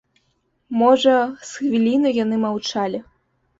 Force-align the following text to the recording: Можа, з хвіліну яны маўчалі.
Можа, 0.79 1.13
з 1.51 1.61
хвіліну 1.61 2.17
яны 2.23 2.43
маўчалі. 2.47 3.05